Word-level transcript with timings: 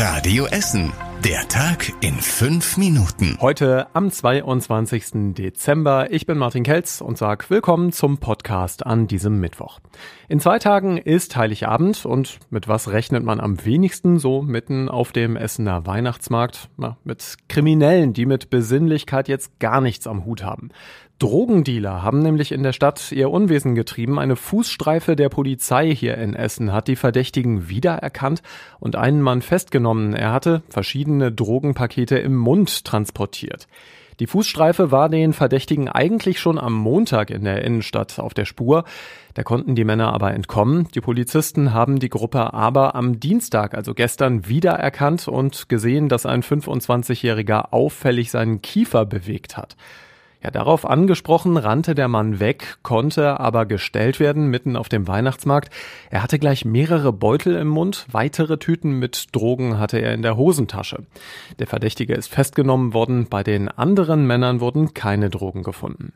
Radio 0.00 0.46
Essen. 0.46 1.09
Der 1.24 1.46
Tag 1.48 1.92
in 2.00 2.14
fünf 2.14 2.78
Minuten. 2.78 3.36
Heute 3.42 3.88
am 3.92 4.10
22. 4.10 5.34
Dezember. 5.34 6.10
Ich 6.10 6.24
bin 6.24 6.38
Martin 6.38 6.64
Kelz 6.64 7.02
und 7.02 7.18
sag 7.18 7.50
willkommen 7.50 7.92
zum 7.92 8.16
Podcast 8.16 8.86
an 8.86 9.06
diesem 9.06 9.38
Mittwoch. 9.38 9.80
In 10.30 10.40
zwei 10.40 10.58
Tagen 10.58 10.96
ist 10.96 11.36
Heiligabend 11.36 12.06
und 12.06 12.38
mit 12.48 12.68
was 12.68 12.88
rechnet 12.88 13.22
man 13.22 13.38
am 13.38 13.62
wenigsten 13.66 14.18
so 14.18 14.40
mitten 14.40 14.88
auf 14.88 15.12
dem 15.12 15.36
Essener 15.36 15.84
Weihnachtsmarkt? 15.84 16.70
Na, 16.78 16.96
mit 17.04 17.36
Kriminellen, 17.48 18.14
die 18.14 18.24
mit 18.24 18.48
Besinnlichkeit 18.48 19.28
jetzt 19.28 19.58
gar 19.60 19.82
nichts 19.82 20.06
am 20.06 20.24
Hut 20.24 20.42
haben. 20.42 20.70
Drogendealer 21.20 22.02
haben 22.02 22.20
nämlich 22.20 22.50
in 22.50 22.62
der 22.62 22.72
Stadt 22.72 23.12
ihr 23.12 23.30
Unwesen 23.30 23.74
getrieben. 23.74 24.18
Eine 24.18 24.36
Fußstreife 24.36 25.16
der 25.16 25.28
Polizei 25.28 25.94
hier 25.94 26.16
in 26.16 26.34
Essen 26.34 26.72
hat 26.72 26.88
die 26.88 26.96
Verdächtigen 26.96 27.68
wiedererkannt 27.68 28.42
und 28.78 28.96
einen 28.96 29.20
Mann 29.20 29.42
festgenommen. 29.42 30.14
Er 30.14 30.32
hatte 30.32 30.62
verschiedene 30.70 31.09
Drogenpakete 31.18 32.18
im 32.18 32.36
Mund 32.36 32.84
transportiert. 32.84 33.66
Die 34.20 34.26
Fußstreife 34.26 34.90
war 34.90 35.08
den 35.08 35.32
Verdächtigen 35.32 35.88
eigentlich 35.88 36.40
schon 36.40 36.58
am 36.58 36.74
Montag 36.74 37.30
in 37.30 37.44
der 37.44 37.64
Innenstadt 37.64 38.18
auf 38.18 38.34
der 38.34 38.44
Spur. 38.44 38.84
Da 39.32 39.42
konnten 39.42 39.74
die 39.74 39.84
Männer 39.84 40.12
aber 40.12 40.34
entkommen. 40.34 40.88
Die 40.94 41.00
Polizisten 41.00 41.72
haben 41.72 41.98
die 41.98 42.10
Gruppe 42.10 42.52
aber 42.52 42.94
am 42.94 43.18
Dienstag, 43.18 43.74
also 43.74 43.94
gestern, 43.94 44.46
wiedererkannt 44.46 45.26
und 45.26 45.70
gesehen, 45.70 46.10
dass 46.10 46.26
ein 46.26 46.42
25-Jähriger 46.42 47.72
auffällig 47.72 48.30
seinen 48.30 48.60
Kiefer 48.60 49.06
bewegt 49.06 49.56
hat. 49.56 49.76
Ja, 50.42 50.50
darauf 50.50 50.86
angesprochen 50.86 51.58
rannte 51.58 51.94
der 51.94 52.08
Mann 52.08 52.40
weg, 52.40 52.78
konnte 52.82 53.38
aber 53.40 53.66
gestellt 53.66 54.20
werden 54.20 54.48
mitten 54.48 54.74
auf 54.74 54.88
dem 54.88 55.06
Weihnachtsmarkt. 55.06 55.70
Er 56.10 56.22
hatte 56.22 56.38
gleich 56.38 56.64
mehrere 56.64 57.12
Beutel 57.12 57.56
im 57.56 57.68
Mund, 57.68 58.06
weitere 58.10 58.56
Tüten 58.56 58.98
mit 58.98 59.28
Drogen 59.32 59.78
hatte 59.78 59.98
er 59.98 60.14
in 60.14 60.22
der 60.22 60.38
Hosentasche. 60.38 61.04
Der 61.58 61.66
Verdächtige 61.66 62.14
ist 62.14 62.28
festgenommen 62.28 62.94
worden, 62.94 63.26
bei 63.28 63.42
den 63.42 63.68
anderen 63.68 64.26
Männern 64.26 64.60
wurden 64.60 64.94
keine 64.94 65.28
Drogen 65.28 65.62
gefunden. 65.62 66.12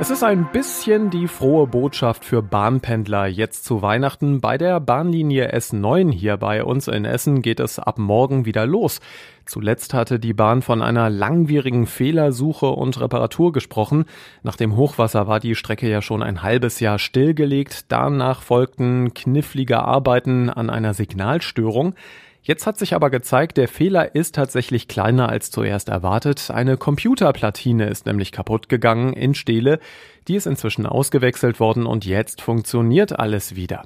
Es 0.00 0.08
ist 0.08 0.24
ein 0.24 0.50
bisschen 0.50 1.10
die 1.10 1.28
frohe 1.28 1.66
Botschaft 1.66 2.24
für 2.24 2.40
Bahnpendler 2.40 3.26
jetzt 3.26 3.66
zu 3.66 3.82
Weihnachten. 3.82 4.40
Bei 4.40 4.56
der 4.56 4.80
Bahnlinie 4.80 5.54
S9 5.54 6.10
hier 6.10 6.38
bei 6.38 6.64
uns 6.64 6.88
in 6.88 7.04
Essen 7.04 7.42
geht 7.42 7.60
es 7.60 7.78
ab 7.78 7.98
morgen 7.98 8.46
wieder 8.46 8.64
los. 8.64 9.00
Zuletzt 9.44 9.92
hatte 9.92 10.18
die 10.18 10.32
Bahn 10.32 10.62
von 10.62 10.80
einer 10.80 11.10
langwierigen 11.10 11.86
Fehlersuche 11.86 12.70
und 12.70 12.98
Reparatur 12.98 13.52
gesprochen. 13.52 14.06
Nach 14.42 14.56
dem 14.56 14.74
Hochwasser 14.74 15.26
war 15.26 15.38
die 15.38 15.54
Strecke 15.54 15.90
ja 15.90 16.00
schon 16.00 16.22
ein 16.22 16.42
halbes 16.42 16.80
Jahr 16.80 16.98
stillgelegt. 16.98 17.92
Danach 17.92 18.40
folgten 18.40 19.12
knifflige 19.12 19.80
Arbeiten 19.80 20.48
an 20.48 20.70
einer 20.70 20.94
Signalstörung. 20.94 21.94
Jetzt 22.42 22.66
hat 22.66 22.78
sich 22.78 22.94
aber 22.94 23.10
gezeigt, 23.10 23.58
der 23.58 23.68
Fehler 23.68 24.14
ist 24.14 24.34
tatsächlich 24.34 24.88
kleiner 24.88 25.28
als 25.28 25.50
zuerst 25.50 25.90
erwartet. 25.90 26.50
Eine 26.50 26.78
Computerplatine 26.78 27.88
ist 27.88 28.06
nämlich 28.06 28.32
kaputt 28.32 28.68
gegangen 28.68 29.12
in 29.12 29.34
Stele. 29.34 29.78
Die 30.26 30.36
ist 30.36 30.46
inzwischen 30.46 30.86
ausgewechselt 30.86 31.60
worden 31.60 31.84
und 31.86 32.06
jetzt 32.06 32.40
funktioniert 32.40 33.18
alles 33.18 33.56
wieder. 33.56 33.82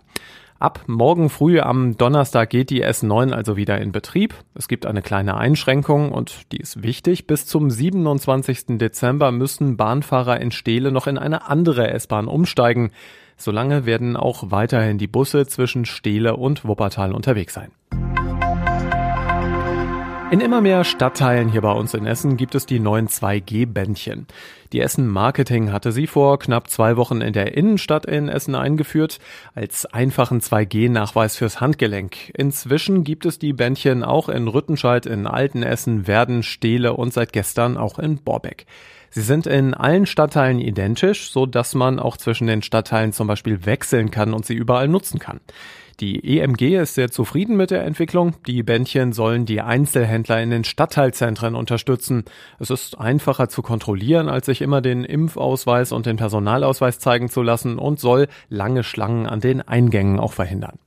Ab 0.61 0.85
morgen 0.87 1.31
früh 1.31 1.59
am 1.61 1.97
Donnerstag 1.97 2.49
geht 2.49 2.71
die 2.71 2.85
S9 2.85 3.33
also 3.33 3.57
wieder 3.57 3.81
in 3.81 3.91
Betrieb. 3.91 4.35
Es 4.55 4.69
gibt 4.69 4.87
eine 4.87 5.03
kleine 5.03 5.37
Einschränkung 5.37 6.13
und 6.13 6.53
die 6.53 6.59
ist 6.59 6.83
wichtig. 6.83 7.27
Bis 7.27 7.47
zum 7.47 7.71
27. 7.71 8.79
Dezember 8.79 9.33
müssen 9.33 9.77
Bahnfahrer 9.77 10.41
in 10.41 10.53
Stele 10.53 10.93
noch 10.93 11.09
in 11.09 11.19
eine 11.19 11.49
andere 11.49 11.91
S-Bahn 11.91 12.29
umsteigen. 12.29 12.93
Solange 13.37 13.85
werden 13.85 14.17
auch 14.17 14.53
weiterhin 14.53 14.97
die 14.97 15.09
Busse 15.09 15.45
zwischen 15.47 15.85
Stele 15.85 16.37
und 16.37 16.65
Wuppertal 16.65 17.13
unterwegs 17.13 17.53
sein. 17.53 17.73
In 20.35 20.41
immer 20.41 20.61
mehr 20.61 20.83
Stadtteilen 20.83 21.49
hier 21.49 21.61
bei 21.61 21.71
uns 21.71 21.95
in 21.95 22.07
Essen 22.07 22.37
gibt 22.37 22.57
es 22.57 22.67
die 22.67 22.81
neuen 22.81 23.07
2G-Bändchen. 23.07 24.27
Die 24.73 24.81
Essen 24.81 25.07
Marketing 25.07 25.71
hatte 25.71 25.93
sie 25.93 26.09
vor 26.09 26.41
knapp 26.41 26.69
zwei 26.69 26.97
Wochen 26.97 27.21
in 27.21 27.33
der 27.33 27.57
Innenstadt 27.57 28.05
in 28.05 28.29
Essen 28.29 28.57
eingeführt, 28.57 29.21
als 29.55 29.87
einfachen 29.87 30.41
2G-Nachweis 30.41 31.37
fürs 31.37 31.61
Handgelenk. 31.61 32.33
Inzwischen 32.37 33.05
gibt 33.05 33.27
es 33.27 33.39
die 33.39 33.53
Bändchen 33.53 34.03
auch 34.03 34.29
in 34.29 34.49
Rüttenscheid, 34.49 35.07
in 35.07 35.29
Altenessen, 35.29 36.09
Werden, 36.09 36.43
Stehle 36.43 36.95
und 36.95 37.13
seit 37.13 37.33
gestern 37.33 37.77
auch 37.77 38.01
in 38.01 38.17
Borbeck. 38.17 38.67
Sie 39.11 39.23
sind 39.23 39.47
in 39.47 39.73
allen 39.73 40.05
Stadtteilen 40.05 40.59
identisch, 40.59 41.31
so 41.31 41.47
dass 41.47 41.77
man 41.77 42.01
auch 42.01 42.17
zwischen 42.17 42.49
den 42.49 42.63
Stadtteilen 42.63 43.13
zum 43.13 43.29
Beispiel 43.29 43.67
wechseln 43.67 44.11
kann 44.11 44.35
und 44.35 44.45
sie 44.45 44.55
überall 44.55 44.89
nutzen 44.89 45.21
kann. 45.21 45.39
Die 46.01 46.39
EMG 46.39 46.77
ist 46.77 46.95
sehr 46.95 47.11
zufrieden 47.11 47.57
mit 47.57 47.71
der 47.71 47.85
Entwicklung. 47.85 48.35
Die 48.47 48.63
Bändchen 48.63 49.13
sollen 49.13 49.47
die 49.47 49.61
Einzelhändler 49.61 50.43
in 50.43 50.51
den 50.51 50.65
Stadtteilzentren 50.65 51.55
unterstützen. 51.55 52.25
Es 52.59 52.71
ist 52.71 52.99
einfacher 52.99 53.49
zu 53.49 53.63
kontrollieren, 53.63 54.29
als 54.29 54.47
sich 54.47 54.61
immer 54.61 54.81
den 54.81 55.05
Impfausweis 55.05 55.93
und 55.93 56.07
den 56.07 56.17
Personalausweis 56.17 56.99
zeigen 56.99 57.29
zu 57.29 57.43
lassen 57.43 57.79
und 57.79 58.01
soll 58.01 58.29
lange 58.49 58.83
Schlangen 58.83 59.27
an 59.27 59.41
den 59.41 59.61
Eingängen 59.61 60.19
auch 60.19 60.33
verhindern. 60.33 60.79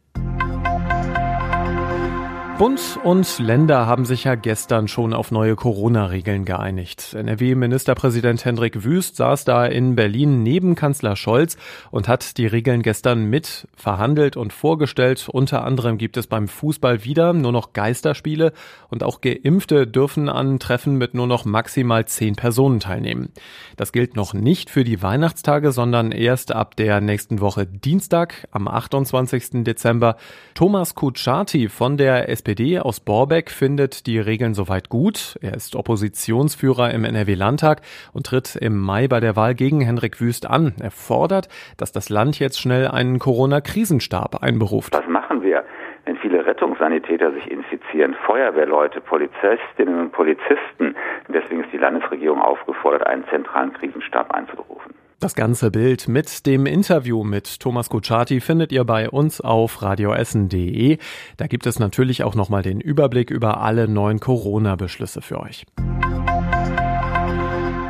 Bund 2.57 2.99
und 3.03 3.37
Länder 3.37 3.85
haben 3.85 4.03
sich 4.03 4.23
ja 4.23 4.33
gestern 4.33 4.87
schon 4.87 5.13
auf 5.13 5.29
neue 5.29 5.55
Corona-Regeln 5.55 6.43
geeinigt. 6.43 7.13
NRW-Ministerpräsident 7.13 8.45
Hendrik 8.45 8.83
Wüst 8.83 9.17
saß 9.17 9.45
da 9.45 9.67
in 9.67 9.95
Berlin 9.95 10.41
neben 10.41 10.73
Kanzler 10.73 11.15
Scholz 11.15 11.55
und 11.91 12.07
hat 12.07 12.39
die 12.39 12.47
Regeln 12.47 12.81
gestern 12.81 13.25
mit 13.25 13.67
verhandelt 13.75 14.37
und 14.37 14.53
vorgestellt. 14.53 15.29
Unter 15.31 15.63
anderem 15.63 15.99
gibt 15.99 16.17
es 16.17 16.25
beim 16.25 16.47
Fußball 16.47 17.05
wieder 17.05 17.33
nur 17.33 17.51
noch 17.51 17.73
Geisterspiele 17.73 18.53
und 18.89 19.03
auch 19.03 19.21
Geimpfte 19.21 19.85
dürfen 19.85 20.27
an 20.27 20.57
Treffen 20.57 20.97
mit 20.97 21.13
nur 21.13 21.27
noch 21.27 21.45
maximal 21.45 22.05
zehn 22.05 22.35
Personen 22.35 22.79
teilnehmen. 22.79 23.29
Das 23.75 23.91
gilt 23.91 24.15
noch 24.15 24.33
nicht 24.33 24.71
für 24.71 24.83
die 24.83 25.03
Weihnachtstage, 25.03 25.71
sondern 25.71 26.11
erst 26.11 26.51
ab 26.53 26.75
der 26.75 27.01
nächsten 27.01 27.39
Woche 27.39 27.67
Dienstag 27.67 28.47
am 28.49 28.67
28. 28.67 29.63
Dezember. 29.63 30.17
Thomas 30.55 30.95
Kutschaty 30.95 31.69
von 31.69 31.97
der 31.97 32.29
SPD 32.29 32.46
SPD 32.47 32.79
aus 32.79 33.01
Borbeck 33.01 33.49
findet 33.49 34.07
die 34.07 34.19
Regeln 34.19 34.53
soweit 34.53 34.87
gut. 34.87 35.37
Er 35.41 35.53
ist 35.53 35.75
Oppositionsführer 35.75 36.93
im 36.93 37.03
NRW-Landtag 37.03 37.81
und 38.13 38.25
tritt 38.25 38.55
im 38.55 38.79
Mai 38.79 39.09
bei 39.09 39.19
der 39.19 39.35
Wahl 39.35 39.53
gegen 39.53 39.81
Henrik 39.81 40.21
Wüst 40.21 40.49
an. 40.49 40.73
Er 40.81 40.91
fordert, 40.91 41.49
dass 41.75 41.91
das 41.91 42.07
Land 42.07 42.39
jetzt 42.39 42.61
schnell 42.61 42.87
einen 42.87 43.19
Corona-Krisenstab 43.19 44.41
einberuft. 44.41 44.93
Was 44.93 45.07
machen 45.07 45.43
wir? 45.43 45.65
wenn 46.05 46.15
viele 46.15 46.45
Rettungssanitäter 46.45 47.33
sich 47.33 47.51
infizieren, 47.51 48.15
Feuerwehrleute, 48.25 49.01
Polizistinnen 49.01 49.99
und 49.99 50.13
Polizisten. 50.13 50.95
Deswegen 51.27 51.65
ist 51.65 51.73
die 51.73 51.77
Landesregierung 51.77 52.41
aufgefordert, 52.41 53.05
einen 53.05 53.25
zentralen 53.27 53.73
Krisenstab 53.73 54.33
einzuberufen. 54.33 54.93
Das 55.19 55.33
ganze 55.33 55.71
Bild 55.71 56.07
mit 56.07 56.45
dem 56.45 56.67
Interview 56.67 57.23
mit 57.23 57.59
Thomas 57.59 57.89
Kutschaty 57.89 58.39
findet 58.39 58.71
ihr 58.71 58.83
bei 58.83 59.09
uns 59.09 59.41
auf 59.41 59.81
radioessen.de. 59.81 60.99
Da 61.37 61.47
gibt 61.47 61.65
es 61.65 61.79
natürlich 61.79 62.23
auch 62.23 62.35
nochmal 62.35 62.61
den 62.61 62.79
Überblick 62.79 63.31
über 63.31 63.59
alle 63.61 63.87
neuen 63.87 64.19
Corona-Beschlüsse 64.19 65.23
für 65.23 65.39
euch. 65.39 65.65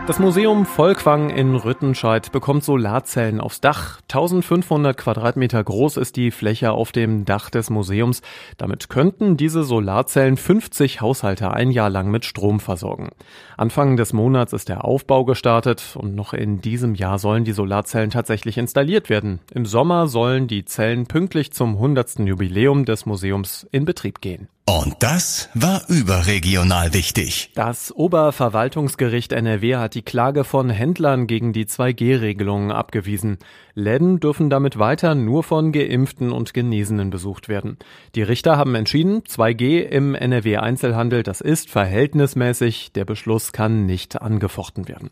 Das 0.07 0.19
Museum 0.19 0.65
Volkwang 0.65 1.29
in 1.29 1.53
Rüttenscheid 1.53 2.31
bekommt 2.31 2.63
Solarzellen 2.63 3.41
aufs 3.41 3.59
Dach. 3.59 3.99
1500 4.03 4.95
Quadratmeter 4.95 5.61
groß 5.61 5.97
ist 5.97 6.15
die 6.15 6.31
Fläche 6.31 6.71
auf 6.71 6.93
dem 6.93 7.25
Dach 7.25 7.49
des 7.49 7.69
Museums. 7.69 8.21
Damit 8.55 8.87
könnten 8.87 9.35
diese 9.35 9.63
Solarzellen 9.63 10.37
50 10.37 11.01
Haushalte 11.01 11.51
ein 11.51 11.71
Jahr 11.71 11.89
lang 11.89 12.09
mit 12.09 12.23
Strom 12.23 12.61
versorgen. 12.61 13.09
Anfang 13.57 13.97
des 13.97 14.13
Monats 14.13 14.53
ist 14.53 14.69
der 14.69 14.85
Aufbau 14.85 15.25
gestartet 15.25 15.97
und 15.99 16.15
noch 16.15 16.31
in 16.31 16.61
diesem 16.61 16.95
Jahr 16.95 17.19
sollen 17.19 17.43
die 17.43 17.51
Solarzellen 17.51 18.09
tatsächlich 18.09 18.57
installiert 18.57 19.09
werden. 19.09 19.41
Im 19.53 19.65
Sommer 19.65 20.07
sollen 20.07 20.47
die 20.47 20.63
Zellen 20.63 21.07
pünktlich 21.07 21.51
zum 21.51 21.73
100. 21.73 22.19
Jubiläum 22.19 22.85
des 22.85 23.05
Museums 23.05 23.67
in 23.73 23.83
Betrieb 23.83 24.21
gehen. 24.21 24.47
Und 24.69 24.97
das 24.99 25.47
war 25.53 25.83
überregional 25.87 26.93
wichtig. 26.93 27.51
Das 27.55 27.89
Oberverwaltungsgericht 27.95 29.31
NRW 29.31 29.77
hat 29.77 29.95
die 29.95 30.01
Klage 30.01 30.43
von 30.43 30.69
Händlern 30.69 31.25
gegen 31.25 31.53
die 31.53 31.63
2G-Regelungen 31.63 32.73
abgewiesen. 32.73 33.37
Läden 33.75 34.19
dürfen 34.19 34.49
damit 34.49 34.77
weiter 34.77 35.15
nur 35.15 35.43
von 35.43 35.71
Geimpften 35.71 36.33
und 36.33 36.53
Genesenen 36.53 37.11
besucht 37.11 37.47
werden. 37.47 37.77
Die 38.13 38.23
Richter 38.23 38.57
haben 38.57 38.75
entschieden, 38.75 39.21
2G 39.21 39.83
im 39.83 40.15
NRW-Einzelhandel, 40.15 41.23
das 41.23 41.39
ist 41.39 41.69
verhältnismäßig. 41.69 42.91
Der 42.91 43.05
Beschluss 43.05 43.53
kann 43.53 43.85
nicht 43.85 44.21
angefochten 44.21 44.89
werden. 44.89 45.11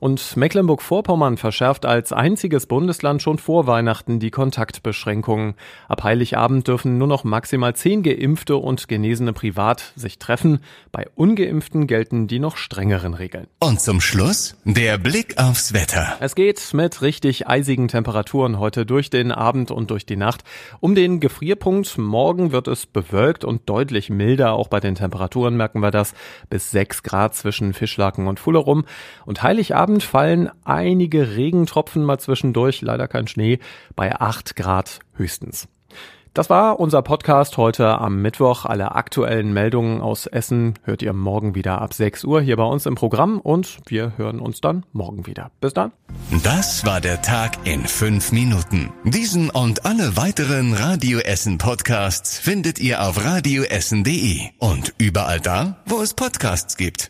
Und 0.00 0.36
Mecklenburg-Vorpommern 0.36 1.36
verschärft 1.36 1.84
als 1.84 2.12
einziges 2.12 2.66
Bundesland 2.66 3.22
schon 3.22 3.38
vor 3.38 3.66
Weihnachten 3.66 4.18
die 4.18 4.30
Kontaktbeschränkungen. 4.30 5.54
Ab 5.88 6.04
Heiligabend 6.04 6.66
dürfen 6.68 6.98
nur 6.98 7.08
noch 7.08 7.24
maximal 7.24 7.74
zehn 7.74 8.02
Geimpfte 8.02 8.56
und 8.56 8.88
Genesene 8.88 9.32
privat 9.32 9.92
sich 9.96 10.18
treffen. 10.18 10.60
Bei 10.92 11.06
Ungeimpften 11.14 11.86
gelten 11.86 12.26
die 12.26 12.38
noch 12.38 12.56
strengeren 12.56 13.14
Regeln. 13.14 13.46
Und 13.58 13.80
zum 13.80 14.00
Schluss 14.00 14.56
der 14.64 14.98
Blick 14.98 15.38
aufs 15.38 15.72
Wetter. 15.72 16.16
Es 16.20 16.34
geht 16.34 16.72
mit 16.72 17.02
richtig 17.02 17.46
eisigen 17.46 17.88
Temperaturen 17.88 18.58
heute 18.58 18.86
durch 18.86 19.10
den 19.10 19.32
Abend 19.32 19.70
und 19.70 19.90
durch 19.90 20.06
die 20.06 20.16
Nacht. 20.16 20.44
Um 20.80 20.94
den 20.94 21.20
Gefrierpunkt 21.20 21.98
morgen 21.98 22.52
wird 22.52 22.68
es 22.68 22.86
bewölkt 22.86 23.44
und 23.44 23.68
deutlich 23.68 24.10
milder. 24.10 24.54
Auch 24.54 24.68
bei 24.68 24.80
den 24.80 24.94
Temperaturen 24.94 25.56
merken 25.56 25.80
wir 25.80 25.90
das. 25.90 26.14
Bis 26.48 26.70
sechs 26.70 27.02
Grad 27.02 27.34
zwischen 27.34 27.72
Fischlaken 27.72 28.26
und 28.26 28.40
Fullerum. 28.40 28.84
Und 29.26 29.42
Heiligabend 29.60 29.80
Abend 29.80 30.02
fallen 30.02 30.50
einige 30.64 31.36
Regentropfen 31.36 32.02
mal 32.02 32.18
zwischendurch, 32.18 32.80
leider 32.80 33.08
kein 33.08 33.26
Schnee, 33.26 33.58
bei 33.94 34.18
8 34.18 34.56
Grad 34.56 35.00
höchstens. 35.14 35.68
Das 36.32 36.48
war 36.48 36.80
unser 36.80 37.02
Podcast 37.02 37.58
heute 37.58 37.98
am 37.98 38.22
Mittwoch. 38.22 38.64
Alle 38.64 38.94
aktuellen 38.94 39.52
Meldungen 39.52 40.00
aus 40.00 40.26
Essen 40.26 40.78
hört 40.84 41.02
ihr 41.02 41.12
morgen 41.12 41.54
wieder 41.54 41.82
ab 41.82 41.92
6 41.92 42.24
Uhr 42.24 42.40
hier 42.40 42.56
bei 42.56 42.64
uns 42.64 42.86
im 42.86 42.94
Programm 42.94 43.38
und 43.40 43.78
wir 43.86 44.16
hören 44.16 44.40
uns 44.40 44.60
dann 44.60 44.86
morgen 44.92 45.26
wieder. 45.26 45.50
Bis 45.60 45.74
dann. 45.74 45.92
Das 46.42 46.86
war 46.86 47.00
der 47.00 47.20
Tag 47.20 47.58
in 47.64 47.84
5 47.84 48.32
Minuten. 48.32 48.92
Diesen 49.04 49.50
und 49.50 49.84
alle 49.84 50.16
weiteren 50.16 50.72
Radio 50.72 51.18
Essen 51.18 51.58
Podcasts 51.58 52.38
findet 52.38 52.78
ihr 52.78 53.02
auf 53.02 53.22
radioessen.de 53.22 54.40
und 54.58 54.94
überall 54.98 55.40
da, 55.40 55.82
wo 55.84 56.00
es 56.00 56.14
Podcasts 56.14 56.76
gibt. 56.76 57.08